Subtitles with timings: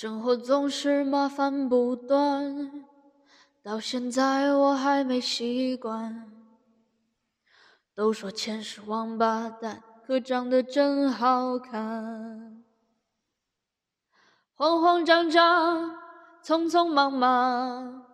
[0.00, 2.84] 生活总是麻烦不断，
[3.64, 6.30] 到现在我还没习惯。
[7.96, 12.62] 都说钱是王八蛋，可长得真好看。
[14.54, 15.96] 慌慌张张，
[16.44, 18.06] 匆匆忙忙，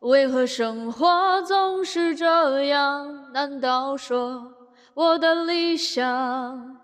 [0.00, 3.30] 为何生活总是这样？
[3.32, 4.52] 难道说
[4.94, 6.79] 我的理想？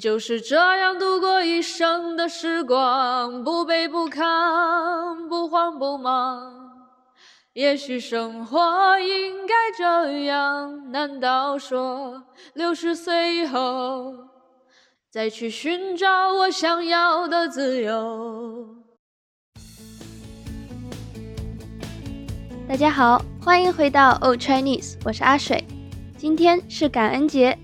[0.00, 6.52] 就是这样度过一生的时光，不卑不亢，不慌不忙。
[7.52, 14.12] 也许生活应该这样，难道说六十岁以后
[15.08, 18.66] 再去寻找我想要的自由？
[22.68, 25.64] 大家好，欢迎回到 Old Chinese，我是阿水。
[26.18, 27.56] 今天是感恩节。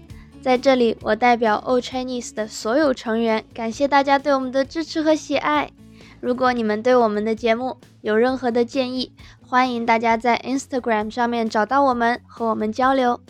[0.43, 5.71] 在这里，我代表 Old Chinese 的所有成员，感谢大家对我们的支持和喜爱。
[6.21, 13.21] 如果你们对我们的节目有任何的建议，欢迎大家在 Instagram 上面找到我们，和我们交流。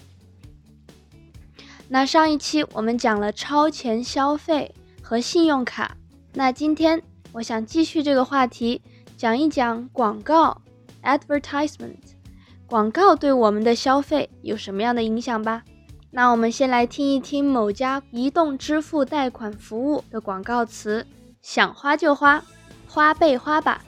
[1.88, 5.94] 那上一期我们讲了超前消费和信用卡，
[6.32, 8.80] 那今天我想继续这个话题，
[9.18, 10.62] 讲一讲广告
[11.02, 11.98] （advertisement），
[12.66, 15.62] 广告对我们的消费有什么样的影响吧。
[16.14, 21.06] 那我们先来听一听某家移动支付贷款服务的广告词：
[21.40, 22.44] 想花就花，
[22.86, 23.82] 花呗花吧，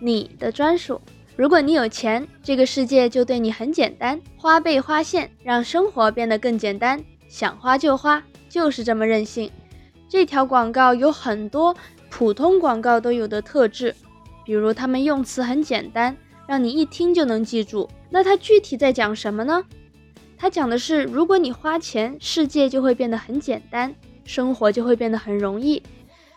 [0.00, 0.98] 你的专属。
[1.36, 4.18] 如果你有钱，这个世界就对你很简单。
[4.38, 6.98] 花呗花现，让生活变得更简单。
[7.28, 9.50] 想花就花，就是这么任性。
[10.08, 11.76] 这条广告有很多
[12.08, 13.94] 普通广告都有的特质，
[14.46, 16.16] 比如他们用词很简单，
[16.46, 17.86] 让你一听就能记住。
[18.08, 19.62] 那它具体在讲什么呢？
[20.38, 25.82] 他讲的是，如果你花钱，世界就会变得很简单，生活就会变得很容易。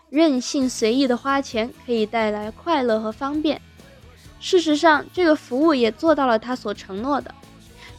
[0.09, 3.61] 任性随意的花钱可以带来快乐和方便。
[4.39, 7.36] 事实上，这个服务也做到了他所承诺的，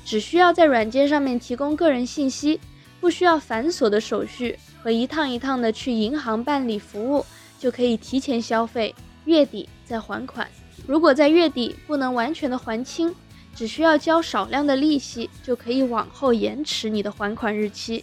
[0.05, 2.58] 只需要在软件上面提供个人信息，
[2.98, 7.24] 不需要繁琐的手续和一趟一趟的去银行办理服务，
[7.58, 8.95] 就可以提前消费，
[9.27, 10.48] 月底再还款。
[10.86, 13.14] 如果在月底不能完全的还清，
[13.55, 18.02] 只需要交少量的利息，就可以往后延迟你的还款日期，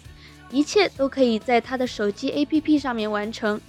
[0.52, 3.60] 一切都可以在他的手机 APP 上面完成，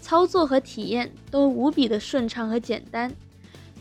[0.00, 3.12] 操作和体验都无比的顺畅和简单。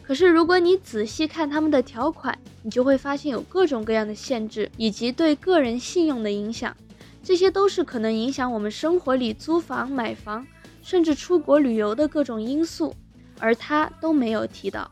[0.01, 6.75] 可是如果你仔细看他们的条款，你就会发现有各种各样的限制，以及对个人信用的影响，
[7.23, 10.45] 这些都是可能影响我们生活里租房、买房，
[10.81, 12.95] 甚至出国旅游的各种因素，
[13.39, 14.89] 而他都没有提到。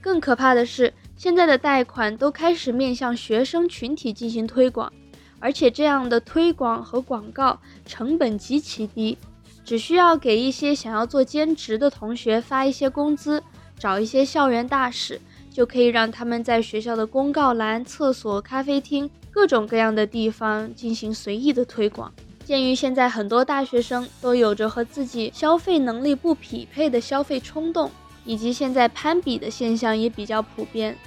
[0.00, 0.92] 更可怕的是。
[1.22, 4.92] 现在的贷款都开始面向学生群体进行推广，
[5.38, 9.16] 而且这样的推广和广告成本极其低，
[9.64, 13.40] 只需要给一些想要做兼职的同学发一些工资，
[13.78, 22.12] 找一些校园大使，就可以让他们在学校的公告栏、厕所、咖啡厅各种各样的地方进行随意的推广。
[22.44, 27.88] 鉴于现在很多大学生都有着和自己消费能力不匹配的消费冲动，
[28.24, 30.98] 以及现在攀比的现象也比较普遍。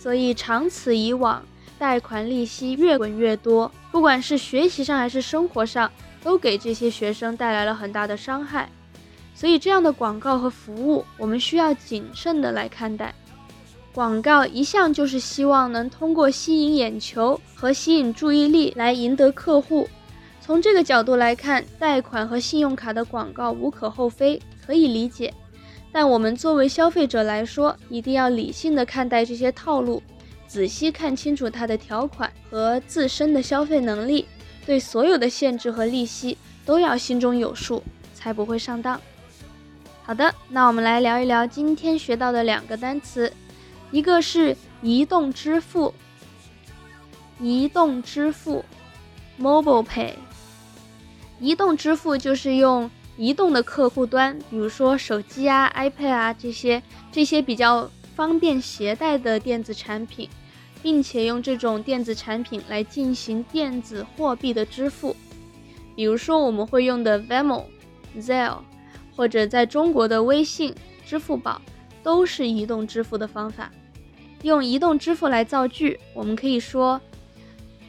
[0.00, 1.42] 所以长此以往，
[1.78, 5.90] 贷款利息越滚越多，不管是学习上还是生活上，
[6.22, 8.70] 都给这些学生带来了很大的伤害。
[9.34, 13.14] 所以这样的广告和服务，我们需要谨慎的来看待。
[13.92, 19.88] 广告一向就是希望能通过吸引眼球和吸引注意力来赢得客户。
[20.40, 25.34] 从这个角度来看，贷款和信用卡的广告无可厚非，可以理解。
[25.90, 30.02] 但我们作为消费者来说，一定要理性的看待这些套路，
[30.46, 34.26] 仔细看清楚它的条款和自身的消费能力，
[34.66, 37.82] 对所有的限制和利息都要心中有数，
[38.14, 39.00] 才不会上当。
[40.02, 43.32] 好的，那我们来聊一聊今天学到的两个单词，
[43.90, 45.92] 一个是移动支付，
[47.40, 48.64] 移动支付
[49.40, 50.12] ，mobile pay，
[51.40, 52.90] 移动支付就是用。
[53.18, 60.28] 移动的客户端，比如说手机啊、iPad 啊这些这些比较方便携带的电子产品，
[60.80, 65.16] 并且用这种电子产品来进行电子货币的支付，
[65.96, 67.64] 比如说我们会用的 Venmo、
[68.16, 68.58] Zelle，
[69.16, 70.72] 或者在中国的微信、
[71.04, 71.60] 支付宝，
[72.04, 73.68] 都是移动支付的方法。
[74.42, 77.00] 用移动支付来造句，我们可以说，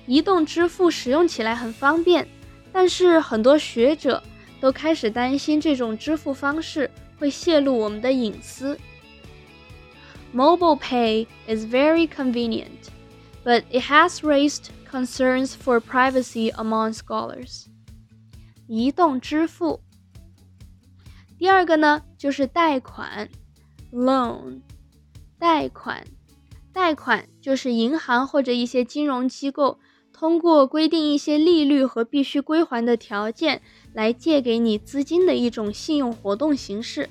[0.07, 2.27] 移动支付使用起来很方便，
[2.73, 4.23] 但是很多学者。
[4.59, 8.77] 都开始担心这种支付方式会泄露我们的隐私。
[10.33, 12.89] Mobile pay is very convenient,
[13.43, 17.65] but it has raised concerns for privacy among scholars.
[18.67, 19.81] 移动支付。
[21.37, 23.29] 第二个呢，就是贷款
[23.91, 24.61] ，loan，
[25.39, 26.05] 贷款，
[26.71, 29.79] 贷款就是银行或者一些金融机构
[30.19, 33.61] 通过规定一些利率和必须归还的条件
[33.93, 37.09] 来借给你资金的一种信用活动形式。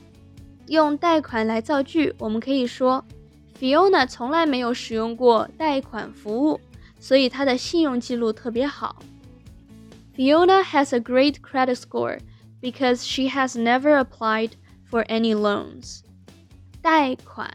[0.67, 3.03] 用贷款来造句，我们可以说
[3.59, 6.61] ，Fiona 从来没有使用过贷款服务，
[7.01, 8.97] 所以她的信用记录特别好。
[10.15, 12.19] Fiona has a great credit score
[12.61, 14.51] because she has never applied
[14.91, 16.01] for any loans。
[16.83, 17.51] 贷款。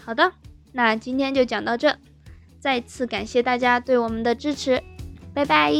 [0.00, 0.32] 好的，
[0.70, 1.98] 那今天就讲到这，
[2.66, 4.82] 再次感谢大家对我们的支持，
[5.32, 5.72] 拜拜。